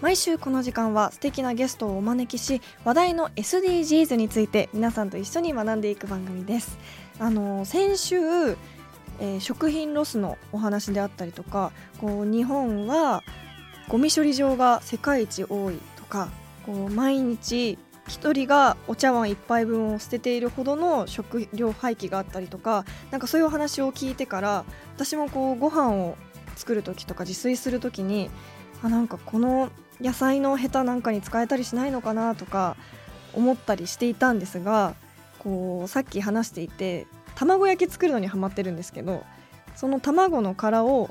[0.00, 6.78] 毎週この時間は素敵なゲストをお招きし話題の SDGs について皆さんと一緒に学んでいく番組です。
[7.18, 11.70] あの先週、えー食品ロスのお話であったりとか
[12.00, 13.22] こう日本は
[13.88, 16.30] ゴミ処理場が世界一多いとか
[16.66, 24.64] こう毎日一人がお茶碗一杯分を捨てているほどの食料廃棄があったりとかなんかそういうお話を聞いてから
[24.96, 26.16] 私もこうご飯を
[26.56, 28.30] 作る時とか自炊する時に
[28.82, 29.70] あなんかこの
[30.00, 32.76] 野菜のヘタなんかに使えたりしないのかなとか
[33.32, 34.94] 思ったりしていたんですが
[35.38, 39.24] こうさっき話していて卵焼き作るのにハマってるんですけど
[39.74, 41.10] その卵の殻を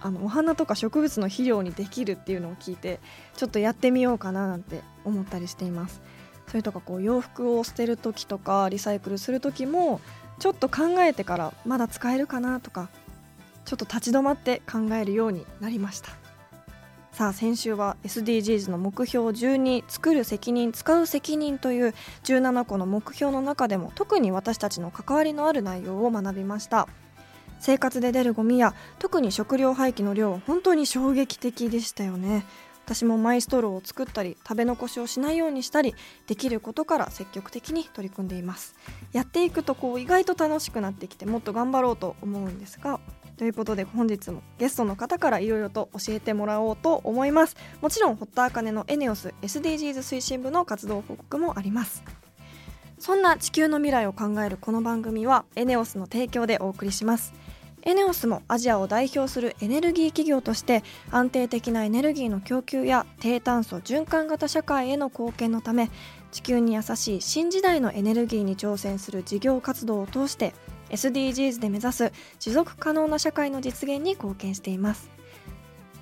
[0.00, 3.00] あのお花とか植物の肥料にできるっていうのを聞いて
[3.36, 6.02] ちょっとやってみようかななんて思ったりしています。
[6.46, 10.02] それとかこう洋服を捨てる時とかリサイクルする時も
[10.38, 12.90] ちょっと考えてからまだ使えるかなとか
[13.64, 16.23] ちょっと立ち止まって考えるようになりました。
[17.14, 26.88] さあ先週は SDGs の目標12作る責任使う責任という17個の目標の中でも特に私たちの関わりのある内容を学びました。
[27.60, 32.44] 生活で出るゴミや特に食料廃棄の量は本当に衝撃的でしたよね。
[32.84, 35.94] 私もマイストローを作ったり食べ残しをしないようにしたり
[36.26, 38.74] できることから積極的に取り組んでいます。
[39.12, 42.98] やっていくとこう意外と楽しくなってきてもっと頑張ろうと思うんですが
[43.36, 47.56] ということで本日もゲストの方からいろいろと教えてもらおうと思います。
[47.80, 52.04] もちろん堀田茜のエネオス SDGs 推進部の活動報告もあります。
[52.98, 57.34] そんな地球の未来を考えるこの番組はエネオスの提供でお送りします。
[57.86, 65.90] エネオスもアジアを代表するエネルギー企業として安定的なエネルギーの供給や低炭素循環型社会への貢献のため
[66.32, 70.54] 地球に優しい新時代のエネルギーに挑戦する事業活動を通して
[70.94, 75.10] SDGs で目指す持続可能な社会の実現に貢献しています。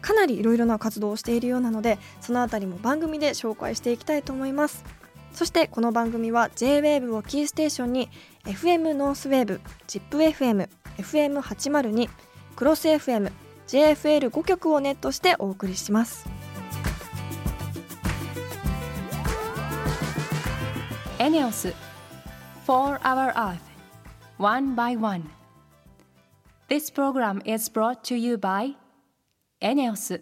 [0.01, 4.85] かなりいろいろな活動をしているようなのでそのあたりも番組で紹介していきたいと思います。
[5.33, 8.11] そしてこの番組は JWAVE をキーステーションに
[8.45, 12.11] FM ノースウェーブ ZIPFM FM802
[12.55, 13.33] クロス FM
[13.67, 16.29] JFL5 曲をネットしてお送りします。
[21.19, 21.73] エネオス
[22.67, 23.72] 4 Hour Earth
[24.43, 25.31] One by One
[26.69, 28.75] This program is brought to you by
[29.61, 30.21] エネオス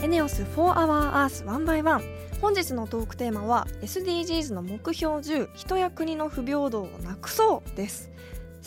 [0.00, 8.12] エネオス4 Hour Earth 1 by 1本日のトークテーマは SDGs の目標10人や国の不平等をなくそうです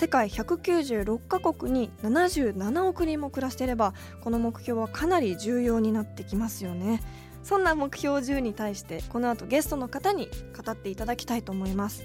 [0.02, 7.04] 世界196カ国に77億人も暮らしていればこの目標はかなり重要になってきますよね。
[7.44, 12.04] そんな目標10に対してこの後ゲストの方に語っていただきたいと思います。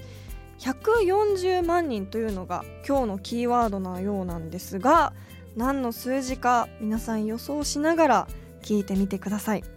[0.59, 5.13] 140万人というのが今日のキーワードなようなんですが
[5.55, 8.27] 何の数字か皆さん予想しながら
[8.61, 9.76] 聞いてみてください。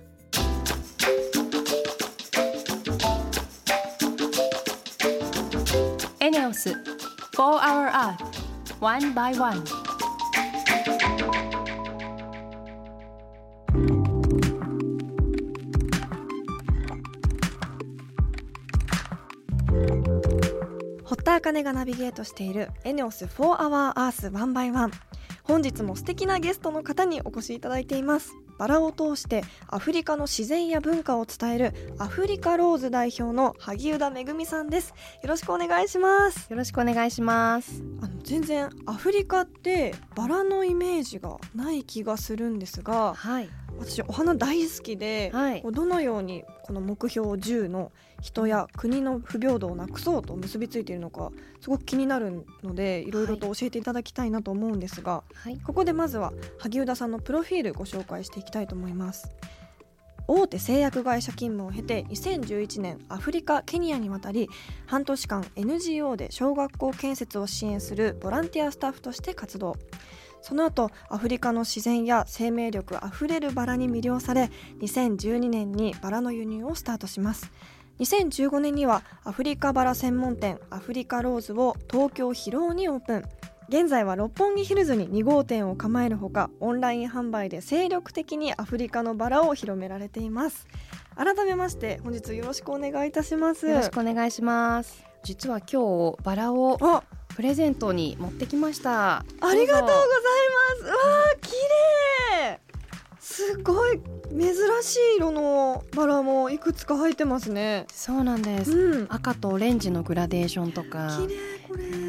[7.41, 9.65] Hour Earth One by One.
[21.05, 24.93] 堀田茜がナビゲートしているエネオス4 Hour Earth 1 by 1
[25.45, 28.34] 本日も素敵なゲストの方にお越しいただいています。
[28.60, 34.92] バラを通してアフリカの自然や文化を伝えるアフリカローズ代表の萩生田めぐみさんです
[35.22, 37.83] よろしくお願いしますよろしくお願いします。
[38.03, 43.48] あの全然アフリカってバラのイメージがない気がするんですがはい。
[43.80, 45.62] 私お花大好きで、はい。
[45.62, 47.91] どのようにこの目標10の
[48.21, 51.30] 人や国の不平等をなくそうと結びついているのか
[51.60, 55.59] すごく気になるのでいろいろと教えていただきたいなと思うんですが、はい。
[55.59, 59.32] ここでまずは萩生田さんのプロフィールご紹介していきたいと思います。
[60.32, 64.48] 大手製薬会社勤務を経て2011年アフリカケニアに渡り
[64.86, 69.74] 半年間 NGO で小学校建設を支援するボランティアスタッフとして活動
[70.42, 74.51] その後アフリカの自然や生命力あふれるバラに魅了され
[74.81, 77.51] 2012年にバラの輸入をスタートします。
[78.01, 83.25] 2015年にはアフリカバラ専門店アフリカローズを東京広尾にオープン。
[83.69, 90.66] 現在は六本木ヒルズに2号店を構えるほかオンライン販売で精力的にアフリカのバラを広められています。
[91.15, 93.69] 改めまして本日よろしくお願いいたします。
[93.69, 95.04] よろしくお願いします。
[95.22, 97.03] 実は今日バラをあ
[97.34, 99.16] プレゼントに持ってきました。
[99.16, 99.24] あ
[99.54, 100.04] りがとうござい
[100.82, 100.97] ますわ
[101.32, 101.53] あ綺
[102.42, 102.60] 麗
[103.21, 104.00] すごい
[104.30, 111.36] 珍しい色のバラもいくつか入ってますねそうなんです、うん赤とオレンジのグラデーションとか綺麗
[111.68, 112.00] これ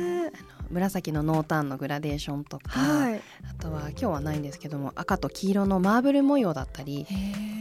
[0.71, 3.21] 紫の濃淡のグラデーションとか、はい。
[3.49, 7.05] あとは今日はないんですけども赤と黄色のマーブル模様だったり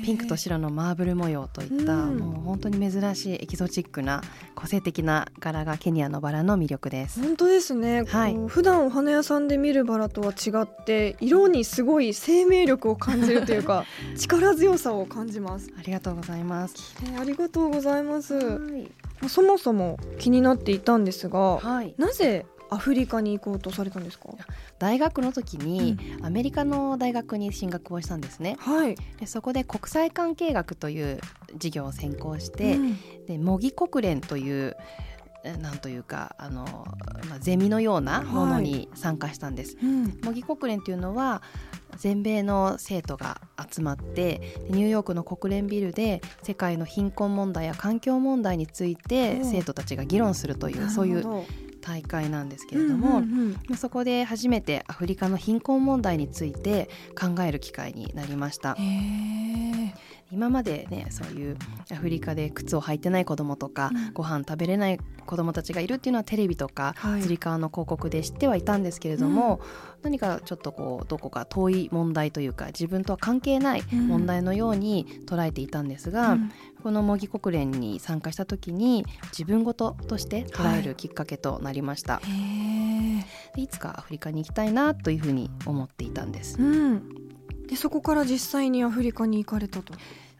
[0.04, 2.18] ピンクと白のマーブル模様といった、うん。
[2.18, 4.22] もう本当に珍しいエキゾチックな
[4.54, 7.20] 個性的な柄がケニアのバラの魅力です。
[7.20, 8.36] 本当ですね、はい。
[8.48, 13.84] 普段お花屋さんで見るバラとは違って色にすごい生命力を感じるというか
[14.16, 16.94] 力強さを感じます、ありがとうございます。
[17.04, 18.34] えーありがとうございます。
[18.34, 24.28] はい、そもそも気になっていたんですがはい、なぜアフリカに行こうとされたんですか？
[24.78, 28.56] 大学の時にアメリカの大学に進学をしたんですね。
[28.60, 28.96] はい。
[29.18, 31.20] でそこで国際関係学という
[31.54, 32.98] 授業を専攻して、うん。
[33.26, 34.76] で模擬国連という
[35.42, 36.64] えなんというかあの、
[37.28, 39.76] まあ、ゼミのようなものに参加したんです。
[39.82, 40.20] うん。
[40.22, 41.42] 模擬国連というのは
[41.96, 43.40] 全米の生徒が
[43.70, 44.40] 集まってで
[44.70, 49.44] ニューヨークの国連ビルで世界の貧困問題や環境問題についてうん。
[49.44, 51.44] 生徒たちが議論するというそういう
[51.80, 56.88] 大会なんですけどれども、うんうんうんまあそこで初めてアフリカの貧困問題について
[57.18, 58.76] 考える機会になりました。
[60.32, 61.56] 今までねそういう
[61.90, 64.12] アフリカで靴を履いてない子供とか、うん。
[64.12, 67.22] ご飯食べれない子供たちがいるっていうのはテレビとか、はい。
[67.22, 69.60] つり革の広告で知ってはいたんですけれども、
[70.02, 74.08] 何かちょっとこうどこか遠い問題というか自分とは関係ないうん。
[74.08, 76.52] 問題のように捉えていたんですが、うん。
[76.82, 83.22] この模擬国連に参加した時に自分事として捉えるきっかけとなりました、へー。
[83.54, 86.56] でいつかアフリカに行きたいなというふうに思っていたんです。
[86.58, 87.29] うん
[87.70, 89.94] でそこから実際にアフリカに行かれたと。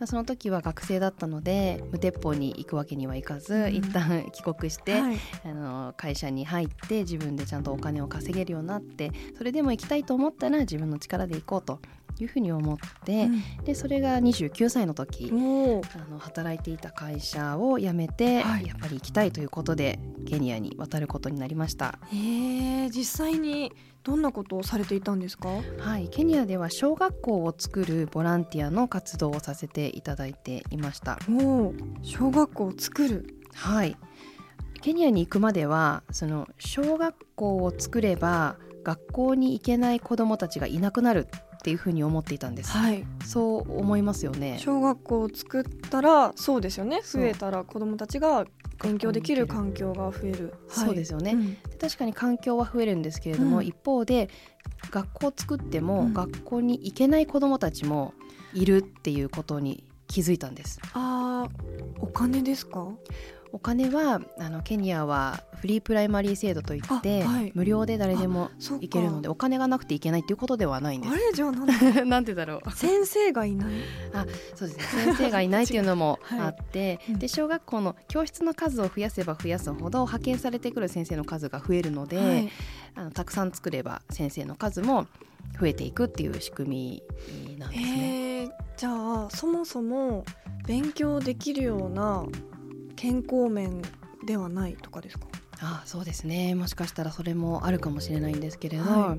[0.06, 3.75] その時は学生だったので無鉄砲に行くわけにはいかず、うん。
[3.75, 5.19] 一旦帰国して、はい。
[5.44, 11.81] あの会社に入って自分でちゃんとお金を稼げるようになってそれでも行きたいと思ったら自分の力で行こうと
[12.19, 13.29] いうふうに思って、
[13.65, 15.35] でそれが29歳の時、あ
[16.11, 18.67] の働いていた会社を辞めて、はい。
[18.67, 21.99] やっぱり行きたいということでケニアに渡ることになりました。
[22.11, 25.49] へえ実際にどんなことをされていたんですか？
[25.79, 31.19] はい、ケニアでは小学校を作るボランティアの活動をさせていただいていました。
[31.29, 33.37] おお小学校を作る。
[33.55, 33.97] はい、
[34.81, 41.29] ケニアに行くまではその小学校を作れば学校に行けない子どもたちがいなくなる
[41.61, 42.71] っていうふうに思っていたんです。
[42.71, 43.05] はい。
[43.25, 44.57] そう思いますよね。
[44.59, 47.03] 小学校を作ったらそうですよね。
[47.05, 48.47] 増えたら子どもたちが
[48.83, 50.95] 勉強できる環境が増える、そう。
[50.95, 51.57] ですよね、うん。
[51.79, 53.67] 確かに環境は増えるんですけれども、うん。
[53.67, 54.31] 一方で
[54.91, 56.15] 学校を作っても、うん。
[56.15, 58.15] 学校に行けない子どもたちも
[58.55, 60.81] いるっていうことに気づいたんです。
[60.95, 61.51] あー
[62.01, 62.89] お金ですか？
[63.52, 67.52] お金はあのケニアはフリープライマリー制度といって、あはい。
[67.55, 68.50] 無料で誰でも
[68.81, 71.17] 行けるのでお金がなくて行けないっていうことではないんですあ。
[71.17, 72.70] れじゃあなんだ なんてだろう。
[72.73, 73.73] 先生がいない？
[74.55, 75.02] そうですね。
[75.05, 82.48] 先生がいないっていうのも はいあって、うんで小学校の教室の数を増やせば増やすほど派遣されてくる先生の数が増えるので、はい。
[82.94, 85.06] あのたくさん作れば先生の数も
[85.60, 87.03] 増えていくっていう仕組
[87.48, 87.89] みなんですね。
[87.89, 88.91] へーじゃ
[89.27, 90.25] あそもそも
[90.67, 92.25] 勉強できるような
[93.01, 93.81] 健康面
[94.27, 95.27] ではないとかですか？
[95.63, 96.55] あそうですね。
[96.55, 99.17] もしかしたらそれもあるかもしれないんですけれど、は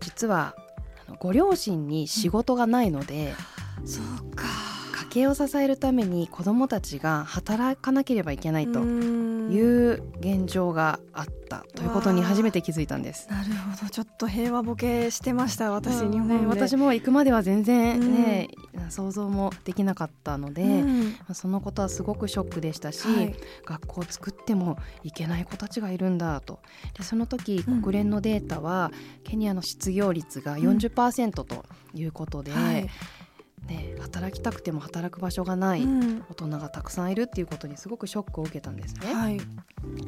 [0.00, 0.54] 実は
[1.18, 3.34] ご両親に仕事がないので、
[3.84, 4.44] そうか
[5.08, 13.26] 家計を支えるために子どもたちが働かなければいけないといいう現状があったということに初めて気づいたんです。
[13.30, 13.90] なるほど。
[13.90, 18.48] ちょっと平和ボケしてました私うん日本で、ね私も行くまでは全然ね、
[18.90, 21.16] 想像もできなかったので、うん。
[21.32, 23.34] そのことはすごくショックでしたし、はい。
[23.64, 26.60] 学校を作ってもいけない子たちがいるんだと。
[26.98, 27.82] でその時うん。
[27.82, 28.92] 国連のデータは、
[29.24, 32.88] ケニアの失業率が40%ということで、はい
[33.66, 39.14] ね、働きたくても働く場所がないうん大人がたくさんいるっていうことにすごくショックを受けたんですね。
[39.14, 39.40] はい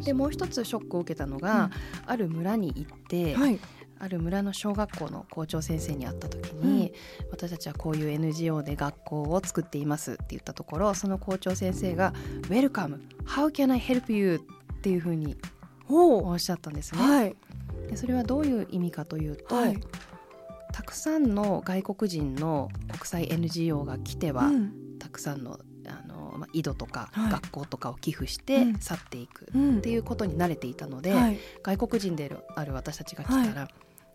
[0.04, 1.70] でもう一つショックを受けたのが、
[2.06, 3.58] ある村に行って、はい
[4.02, 6.94] ある村の小学校の校長先生に会った時に、
[7.30, 12.14] 私たちはこういう NGO で学校を作っていますって言ったところその校長先生が
[12.48, 12.98] 「Welcome!
[13.26, 14.40] How can I help you?」
[14.72, 15.36] っていうふうに
[15.86, 17.00] おおっしゃったんですね。
[17.00, 17.36] はい
[17.88, 19.78] でそれはどういう意味かというと、はい
[20.72, 24.72] たくさんの外国人の国際 NGO が来ては、うん。
[24.98, 27.32] たくさんのあのまあ、井戸とかはい。
[27.32, 28.78] 学校とかを寄付してうん。
[28.78, 29.78] 去っていくうん。
[29.78, 31.38] っていうことに慣れていたので、はい。
[31.62, 33.68] 外国人である私たちが来たら、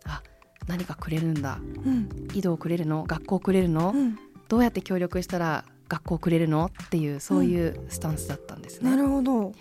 [0.04, 0.22] あ
[0.66, 1.58] 何かくれるんだ。
[1.84, 2.08] うん。
[2.34, 3.04] 井戸をくれるの？
[3.04, 4.18] 学校をくれるの、うん。
[4.48, 6.70] どうやって協力したら学校をくれるの？
[6.84, 8.90] っていうそういうスタンスだったんですね。
[8.90, 9.52] なるほど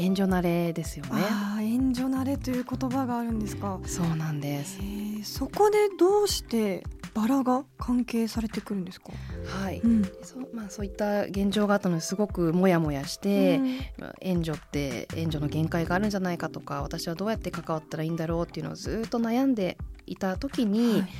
[0.00, 1.10] 援助慣れですよね。
[1.14, 3.78] ああ援助慣れという言葉があるんですか？
[3.84, 4.78] そうなんです。
[5.24, 9.12] そこでどうしてバラが関係されてくるんですか、
[9.44, 9.80] はい。
[9.80, 13.60] うんそうまあそういった現状があったのですごくモヤモヤして、
[13.98, 19.76] まあ援助って援助の限界があるんじゃないかとか私はどうやって関わったらいいんだろうっていうのをずっと悩んで
[20.06, 21.10] いた時に、はい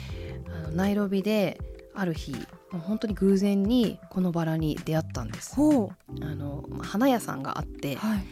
[0.52, 1.60] あのナイロビで
[1.94, 2.32] ある日
[2.72, 5.54] もう本当に偶然にこのバラに出会ったんです。
[5.54, 8.24] ほあのまあ花屋さんがあっうてはい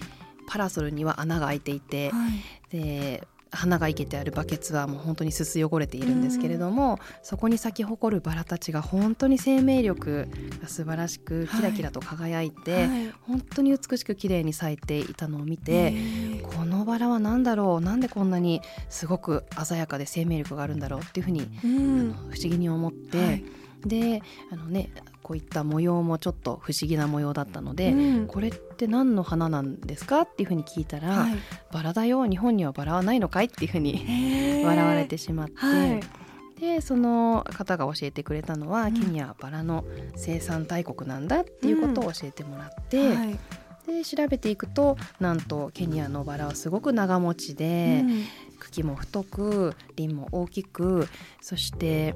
[0.49, 2.76] パラソルには穴が開いていて、はい。
[2.76, 10.28] で花が生けてあるバケツはもう本当にすす汚れているんですけれども、そこに咲き誇るバラたちが本当に生命力
[10.61, 13.12] が素晴らしくキラキラと輝いて、はい。
[13.23, 23.45] 本当に美しく綺麗に咲いていたのを見へて、ーこのバラは何だろうなんでこんなにすごく鮮やかで生命力があるんだろうっていうふうに、うあんの不思議に思って、はい。
[23.87, 24.90] であのね
[25.28, 28.26] こういった模様もちょっと不思議な模様だったので、うん。
[28.26, 31.32] これって何の花なんですかっていうふうに聞いたら、はい。
[31.70, 36.00] バラだよ日本にはバラはないのかいっていうふうに笑われてしまって、はい。
[36.58, 38.94] でその方が教えてくれたのは、うん。
[38.94, 39.85] ケニアはバラの
[40.16, 43.38] 生産大国なんだっていうことを教えてもらって、はい
[43.88, 48.25] で調べていくとなんとケニアのバラはすごく長持ちで、うん。
[48.59, 51.09] 茎も太く輪も大きく
[51.40, 52.14] そして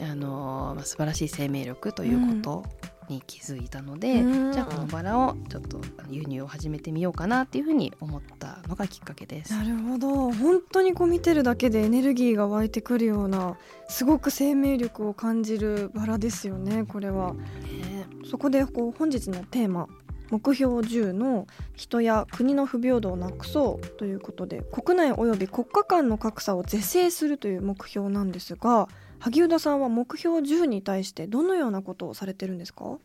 [0.00, 2.64] あの、まあ、素晴らしい生命力ということ
[3.08, 4.52] に気づいたので、うん。
[4.52, 9.52] じゃあこのバラをちょっと輸入を始めてみようかなっていうふうに思ったのがきっかけです。
[9.52, 10.32] なるほど。
[10.32, 13.56] 本当にこう見てるだけでエネルギーが湧いてくるような
[13.88, 17.34] すごく生命力を感じるバラですよねこれは。
[17.34, 18.06] ね。
[18.30, 19.86] そこでこう本日のテーマ
[20.34, 28.88] 目標10の人や国の不平等をなくそうということで国内および国家間の格差を是正するという目標なんですが
[29.20, 32.98] 萩生田さんは目標10に対してどのようなことをされてるんですか、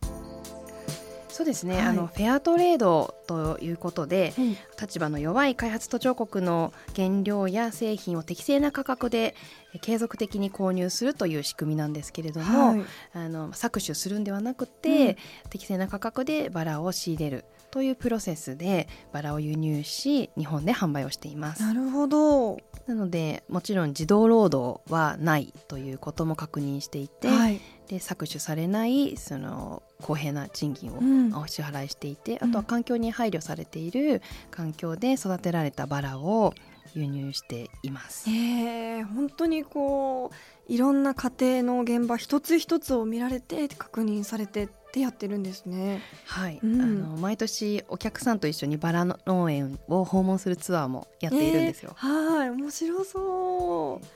[1.40, 1.86] そうですね、はい。
[1.86, 4.56] あのフェアトレードということでうん。
[4.78, 9.34] 立場の弱い開発途上国の原料や製品を適正な価格で
[9.74, 12.82] え継続的に購入するという仕組みなんですけれども、はい。
[13.14, 15.16] あの搾取するんではなくて、
[15.48, 21.62] 適正な価格でバラを仕入れるというプロセスでバラを輸入し日本で販売をしています。
[21.62, 27.60] なるほど、なのでもちろん児童労働はないということも確認していて、はい。
[27.88, 31.34] で搾取されないその公平な賃金をうん。
[31.34, 32.50] お支払いしていて、うん。
[32.50, 36.54] あとは環境に配慮されている環境で育てられたバラを
[36.94, 38.28] 輸入しています。
[38.30, 40.30] へえ本当にこ
[40.68, 46.00] ういろんな家庭の現場一つ一つを見られて確認されてってやってるんですね。
[46.26, 51.94] はい、うんあの毎年お客さんと一緒にバラの農園を訪問するツアーもやっているんですよ。
[51.96, 54.06] えーはい面白そう。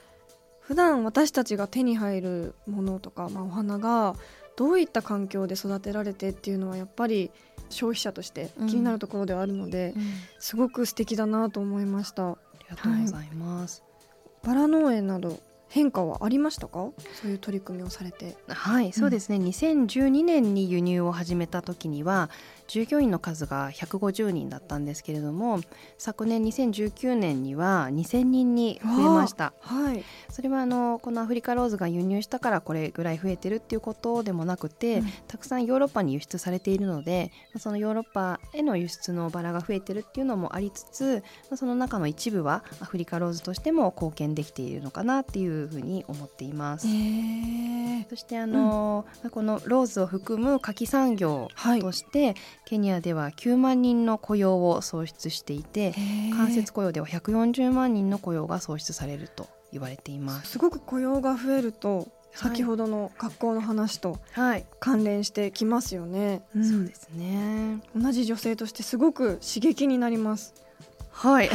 [0.61, 4.17] 普段私たちが手に入るものとか、まあ、お花が
[4.57, 7.31] どういった環境で育てられてっていうのはやっぱり
[7.69, 10.03] 消費者として気になるところではあるので、うん
[10.39, 12.31] すごく素敵だなと思いました。
[12.31, 13.83] ありがとうございます。
[14.43, 16.91] バラ農園など変化はありましたか？
[17.21, 18.37] そういう取り組みをされて。
[18.49, 19.37] はい、そうですね。
[19.37, 22.31] 2012年に輸入を始めた時には
[22.67, 25.61] 従業員の数が150人だったんですけれども、
[25.99, 29.53] 昨年2019年には2000人に増えました。
[29.61, 41.23] はい、それはあのこのアフリカローズが輸入したからこれぐらい増えてるっていうことでもなくて、うんたくさんヨーロッパに輸出されているのでそのヨーロッパへの輸出のバラが増えてるっていうのもありつつ
[41.57, 46.87] その中の一部はアフリカローズとしても貢献できているのかなっていうふうに思っています。
[46.87, 51.81] えー、そしてあの、このローズを含む柿き産業はい。
[51.81, 52.35] として、
[52.65, 55.95] ケニアでは9万人の雇用を創出していて
[56.31, 60.53] 間接雇用では140万人の雇用が創出されると言われています。
[60.53, 62.07] すごく雇用が増えるとはい。
[62.35, 66.65] 先ほどの学校の話とはい、関連してきますよね、うん。
[66.69, 67.81] そうですね。
[67.97, 70.55] 同じ女性としてすごく刺激になります。
[71.11, 71.49] はい、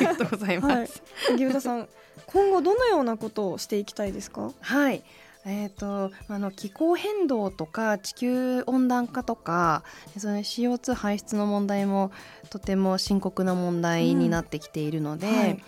[0.00, 0.74] りがとうございます。
[0.74, 0.90] はい。
[1.28, 1.88] 萩生田さん
[2.26, 4.52] 今後どのようなことをしていきたいですか？
[4.60, 5.04] はい。
[5.48, 9.84] えー、とあの気候変動とか地球温暖化とか
[10.18, 12.10] その CO2 排出の問題も
[12.50, 15.64] とても深刻な問題になってきているので、はい。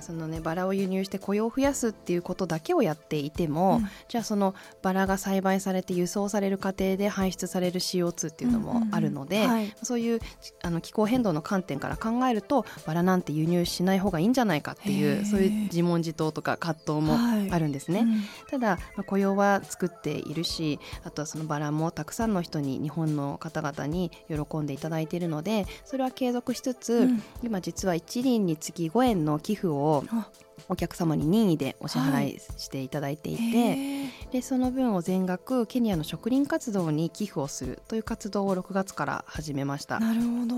[0.00, 3.88] そのねバラを輸入して雇用を増やすっていうことだけをやっていても、うん。
[4.08, 9.42] じゃあそのバラが栽培されて輸送される過程で排出される CO2 っていうのもあるので、うん。
[9.42, 9.74] うんうんはい。
[9.82, 10.20] そういう
[10.62, 17.50] あの気候変動の観点から考えるとバラなんて輸入しない方がいいんじゃないかっていうそういう自問自答とか葛藤もはい。
[17.50, 18.00] あるんですね。
[18.00, 18.22] うん。
[18.50, 27.22] ただ、まあ雇用は作っているしあとはそのバラもたくさんの人に日本の方々に喜んでいただいているのでそれは継続しつつ、うん。
[27.42, 30.28] 今実は1輪につき5円の寄付をあ
[30.68, 40.00] お客様に任意でお支払いしていただいていて、へーでその分を全額ケニアの植林活動に寄付をするという活動を6月から始めました。
[40.00, 40.56] なるほど、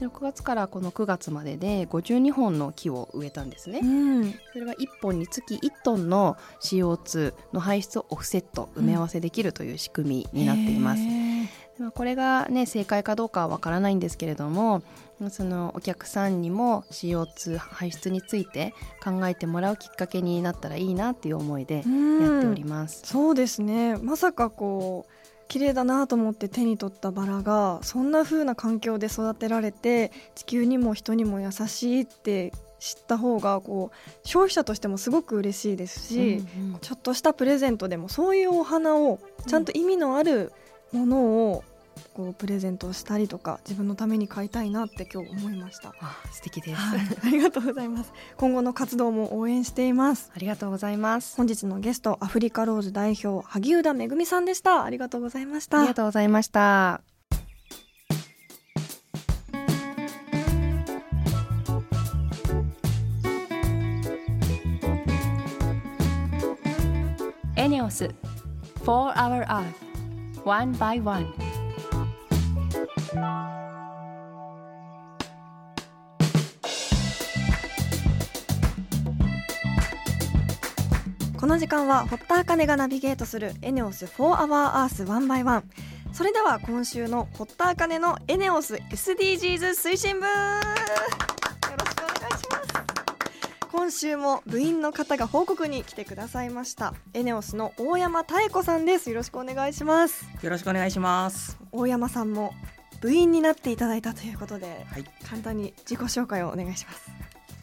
[0.00, 3.80] で6月からこの9月までで52本の木を植えたんですね。
[3.82, 11.02] うん、それは1本につき1トンの CO2 の排出をオフセット埋め合わせできるという仕組みになっています。
[11.82, 14.82] まあこれがね正解かどうかはわからないんですけれども
[15.30, 18.72] そのお客さんにも CO2 排出について
[19.02, 21.84] 考えてもらうきっかけになったらいいなっていう思いでやっ
[22.40, 23.02] ております。
[23.04, 23.96] そうですね。
[23.96, 25.12] まさかこう
[25.48, 36.78] 綺麗だなと思って手に取ったバラがそんな風な環境で育てられて地球にも人にも優しいって知った方がこう消費者としてもすごく嬉しいですし、うんうん。
[36.80, 40.52] ちょっとしたプレゼントでもそういうお花をちゃんと意味のある
[40.92, 41.20] もの
[41.50, 41.64] を
[42.14, 45.94] こうプレゼントしたりとか自分のために買いたいなって今日思いました。
[46.00, 48.12] あ素敵です、はい、 ありがとうございます。
[48.36, 50.30] 今後の活動も応援しています。
[50.34, 51.36] ありがとうございます。
[51.36, 54.84] 本日のゲストアフリカローズ代表萩生田めぐみさんでした。
[54.84, 55.78] ありがとうございました。
[55.78, 57.02] ありがとうございました。
[67.56, 68.10] エネオス
[68.84, 69.92] 4 Hour Earth
[70.44, 71.41] One by One
[73.12, 73.18] こ
[81.46, 85.62] の時間は堀田茜がナビゲートするエネオス4 Hour Earth One by One。
[86.14, 90.26] それでは今週の堀田茜のエネオス SDGs 推進部。
[90.26, 90.32] よ
[91.78, 93.68] ろしくお願いします。
[93.70, 96.94] 今週も部員の方が報告に来てくださいました。
[97.12, 99.10] エネオスの大山妙子さんです。
[99.10, 100.24] よろしくお願いします。
[100.40, 101.58] よろしくお願いします。
[101.72, 102.54] 大山さんも
[103.02, 107.10] 部員になっていただいたということではい、簡単に自己紹介をお願いします。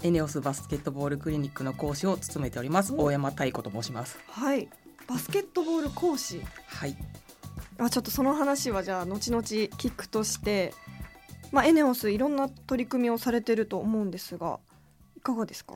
[0.04, 2.94] エネオスバスケットボールクリニックの講師を務めております。
[2.94, 3.04] お。
[3.06, 4.20] 大山太子と申します。
[4.28, 4.68] はい。
[5.08, 6.42] バスケットボール講師。
[6.68, 6.96] はい、
[7.80, 10.74] あちょっとその話はじゃあ後々聞くとして、
[11.52, 14.60] まあ、エネオスいろんな取り組みをされてると思うんですが
[15.18, 15.76] いかがですか？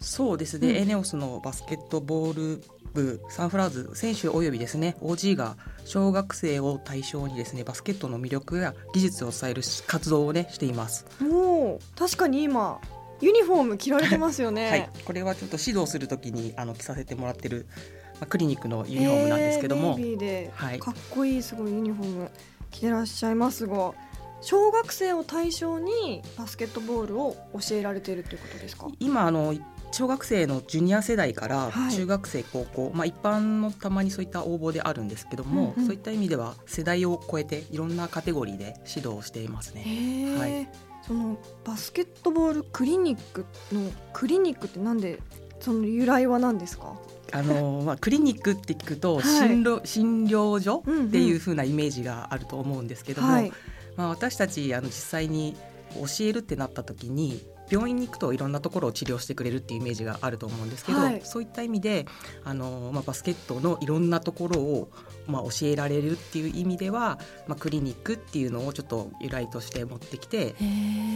[0.00, 0.76] そうですね、うん。
[0.76, 11.04] エネオスのバスケットボール部サンフラワーズ選手およびですね OG が小学生を対象にですねバスケットの魅力や技術を伝える活動をねしています。
[11.20, 12.80] もう確かに今
[13.20, 17.66] ユニフォーム着られてますよね、はい、これはちょっと指導するときにあの着させてもらってる、
[18.14, 20.78] まあ、クリニックのユニフォームなんですけども、えーはい。
[20.78, 22.30] かっこいいすごいユニフォーム
[22.70, 23.92] 着てらっしゃいますが
[24.40, 28.88] 小学生を対象にバスケットボールを教えられているということですか？
[28.98, 29.54] 今あの
[29.94, 31.94] 小学生のジュニア世代からはい。
[31.94, 35.86] 中学生、高校、まあ、一般のたまにそういった応募であるんですけども、うんうん。
[35.86, 39.84] そういった意味では世代を超えていろんなカテゴリーで指導をしていますへね。
[39.86, 40.38] ー。
[40.38, 40.68] はい。
[41.06, 45.20] そのバスケットボールクリニックのクリニックってなんで
[45.60, 46.96] その由来は何ですか？
[47.30, 49.22] あのまあ、クリニックって聞くとはい。
[49.22, 53.52] 診療,、診療所っていう風なイメージがあると思うんですけども、はい。
[53.94, 55.54] まあ、私たちあの実際に
[55.94, 61.20] 教えるってなった時に病院に行くといろんなところを治療してくれるっていうイメージがあると思うんですけど、はい。
[61.24, 62.06] そういった意味で
[62.44, 64.90] あの、まあ、バスケットのいろんなところを、
[65.26, 70.50] まあ、教えられるっていう意味では、まあ、クリニックっていうのをちょっと由来として持ってきて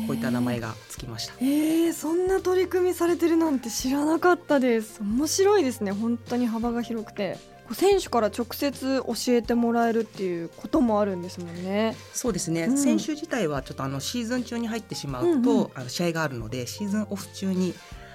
[0.06, 1.34] こういった名前がつきました。
[1.40, 5.00] えー、そんな取り組みされてるなんて知らなかったです。
[5.02, 5.92] 面白いですね。
[5.92, 7.36] 本当に幅が広くて
[7.74, 11.96] 選手から直接教えてもらえるっていうこともあるんですもんね。
[12.12, 12.78] そうですね、うん。
[12.78, 15.70] 選手自体はちょっとあのシーズン中に入ってしまうと、うんうん。
[15.74, 17.74] あの試合があるのでシーズンオフ中に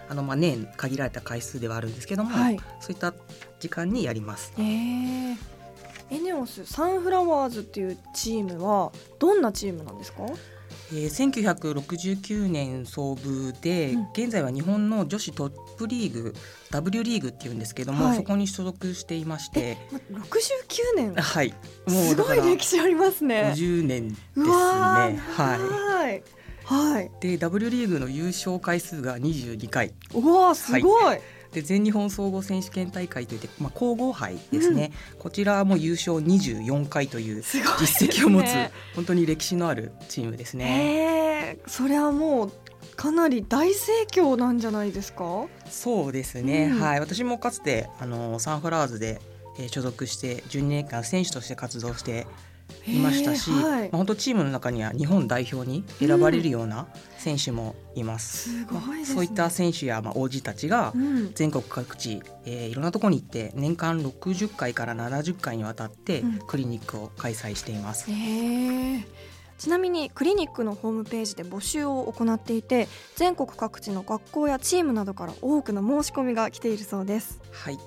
[0.09, 2.57] あのまあ年限られた回数ではあるんですけども、はい。
[2.79, 3.13] そういった
[3.59, 4.53] 時間にやります。
[4.57, 5.37] えー、
[6.09, 10.23] エネオスサンフラワーズっていうチームはどんなチームなんですか？
[10.95, 14.07] えー、1969年創部で、うん。
[14.13, 16.35] 現在は日本の女子トップリーグ
[16.71, 18.17] W リーグっていうんですけども、はい。
[18.17, 19.77] そこに所属していまして。
[20.11, 20.33] ま69
[20.95, 21.15] 年。
[21.15, 21.53] はい。
[21.87, 23.53] すごい歴史ありますね。
[23.55, 24.45] 50年ですね。
[24.45, 26.23] ははい。
[26.65, 27.05] はい。
[27.05, 27.09] い。
[27.19, 29.93] で W リーグの優勝回数が22回。
[30.13, 31.17] うわーすごい、
[31.53, 37.63] で全日本総合選手権大会といって、まあ、皇后杯ですね、こちらも優勝24回という実
[38.09, 38.47] 績を持つ
[38.95, 41.55] 本当に歴史のあるチームですね。
[41.57, 42.51] えー、それはもう
[42.95, 45.47] かなり大盛況なんじゃないですか？
[45.69, 46.79] そうですね、うん。
[46.79, 46.99] はい。
[46.99, 49.21] 私もかつてあのサンフラワーズで、
[49.59, 52.25] えー所属して12年間選手として活動して
[52.87, 53.81] いましたし、はい。
[53.83, 58.49] まあ、本当チームの中には日本代表に選ばれるような選手もいます。
[58.49, 59.05] すね。
[59.05, 61.33] そういった選手やまあ王子たちがうん。
[61.33, 66.39] 全国各地、えーいろんなところに行って年間60回から70回にわたってうん。
[66.39, 68.11] クリニックを開催しています。
[68.11, 69.05] へえ
[69.57, 77.39] ちなみにクリニックのホームページで募集を行っていて全国各地の学校やチームなどから多くの申し込みが来ているそうです。
[77.51, 77.77] はい、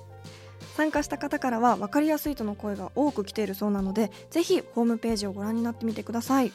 [0.77, 6.53] 参加した方からは分かりやすいとの声が多く来ているそうなのでぜひホームページをご覧になってみてください。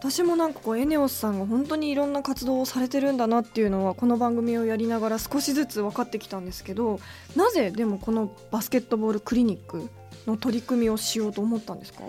[0.00, 6.98] 私もなんかこうエネオスさんが本当にいろんな活動をされてるんだなっていうのはこの番組をやりながら少しずつ分かってきたんですけど
[7.36, 9.90] なぜでもこのバスケットボールクリニック
[10.26, 12.00] の取り組みをしようと思ったんですか？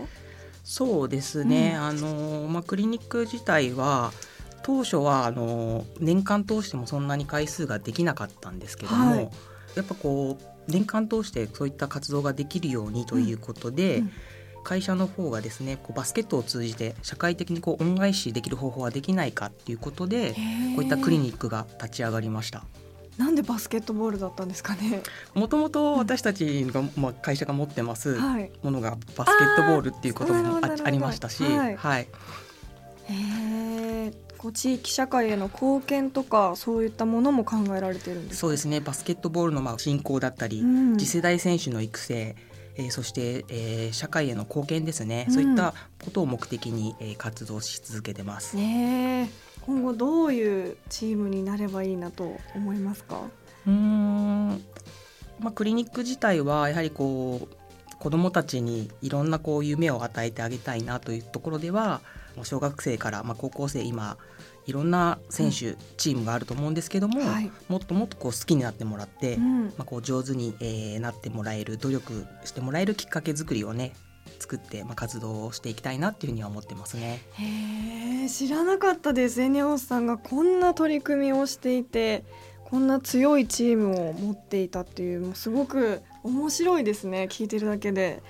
[0.63, 1.83] そうですね、うん。
[1.83, 4.13] あのまあ、クリニック自体は
[4.63, 9.29] 当初はあの年間通してもそんなに回数ができなかったんですけども、はい。
[9.75, 14.11] やっぱこう年間通してそういった活動ができるようにということで、うんうん
[14.63, 20.35] 会社の方がですねこうバスケットを通じて社会的にこう恩返しできる方法はできないかっていうことで
[20.75, 22.63] こういったクリニックが立ち上がりました。
[23.17, 25.01] なんでバスケットボールだったんですかね？
[25.33, 28.51] もともと私たちが、まあ、会社が持ってますはい。
[28.61, 32.07] ものがバスケットボールっていうこともありましたし、はいはい、へ
[33.09, 33.50] え。
[34.41, 38.41] こう地域社会への貢献とかそういったものも考えられてるんですか？
[38.41, 42.35] そうですねバスケットボールのまあ振興だったり、うん次世代選手の育成、
[42.75, 48.55] えーそして、えー社会への貢献ですね、うんそういったことを目的に、えー活動し続けてます。
[48.55, 49.51] ねえ。
[49.61, 53.21] 今後どういうチームになればいいなと思いますか？
[53.67, 54.63] うーん
[55.39, 62.01] まあ、クリニック自体はやはりこう子どもたちにいろんなこう夢を与えてあげたいなというところでは
[62.35, 64.17] もう小学生からまあ高校生今
[64.65, 69.65] いろんな選手、チームがあると思うんですけども、はいもっともっとこう好きになってもらって、うん。
[69.65, 73.93] まあ、こう上手に、えーなってもらえる努力してもらえるきっかけ作りをね
[74.39, 77.21] 作って、まあ、活動をしていきたいなっていうふうには思ってますね。
[77.33, 78.29] へえ。
[78.29, 79.41] 知らなかったです。
[79.41, 82.23] エネオスさんがこんな取り組みをしていて。
[82.71, 88.21] こんな強いチームを持っていたっていうもうすごく面白いですね聞いてるだけで。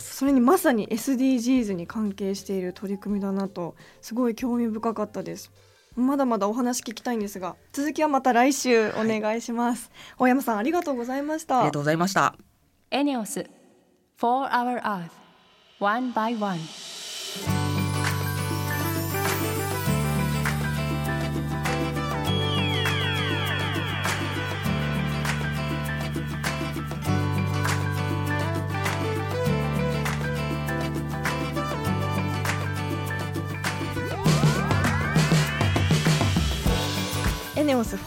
[0.00, 5.50] それにまさに SDGs に関係している取り組みだなとすごい興味深かったです。
[5.96, 11.58] まだまだお話聞きたいんですが続きはまた来週お願いします、大山さんありがとうございました。
[11.58, 12.36] ありがとうございました。
[12.92, 13.48] ENEOS
[14.16, 15.10] For Our Earth
[15.80, 16.58] One by One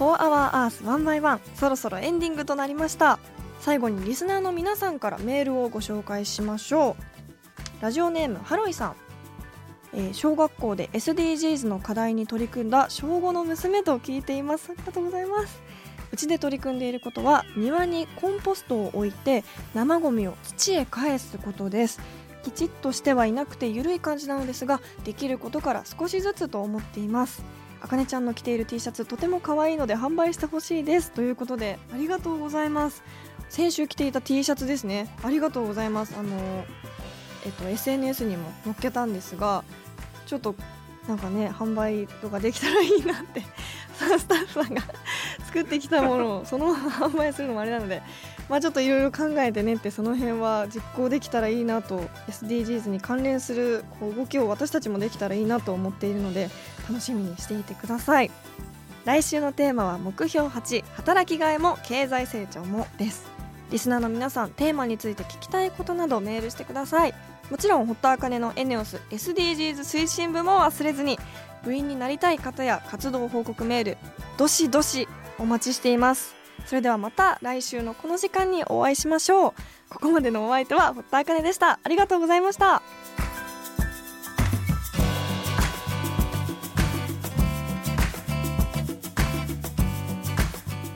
[0.01, 3.19] 4 Hour Earth 1 by 1そろそろエンディングとなりました。
[3.59, 6.95] 最後にリスナーの皆さんからメールをご紹介しましょ
[7.79, 7.83] う。
[7.83, 8.95] ラジオネームハロイさん、
[9.93, 14.71] えー小学校で SDGs の課題に取り組んだ小5の娘と聞いています。
[14.71, 15.61] ありがとうございます。
[16.11, 19.43] うちで取り組んでいることは庭にコンポストを置いて
[19.75, 22.01] 生ゴミを土へ返すことです。
[22.43, 27.43] きちっとしてはいなくて緩い感じなのですができることから少しずつと思っています。
[27.81, 33.03] あかねちゃんの着ている T シャツとても可愛いので販売してほしいですということでありがとうございます。
[33.49, 35.13] 先週着ていた T シャツですね。
[35.23, 36.15] ありがとうございます。
[36.17, 36.65] あの
[37.45, 39.63] えっと SNS にも載っけたんですが
[40.25, 40.55] ちょっと
[41.07, 43.41] なんかね販売とかできたらいいなって
[43.97, 44.81] スタッフさんが
[45.45, 48.01] 作ってきたものをそのまま販売するのもあれなので
[48.49, 56.49] まあちょっといろいろ考えてねってその辺は実行できたらいいなと SDGs に関連するこう動きを私たちもできたらいいなと思っているので
[56.91, 58.29] 楽しみにしていてください。
[59.05, 63.25] 来週のテーマは目標8働きがいも経済成長もです。
[63.71, 67.13] リスナーの皆さんテーマについて聞きたいことなどメールしてください。
[67.49, 71.17] もちろん堀田茜のエネオス SDGs 推進部も忘れずに
[71.63, 73.97] 部員になりたい方や活動報告メール
[74.37, 76.35] どしどしお待ちしています。
[76.65, 79.53] それではまた来週のこの時間にお会いしましょう。
[79.89, 81.79] ここまでのお相手は堀田茜でした。
[81.83, 82.83] ありがとうございました。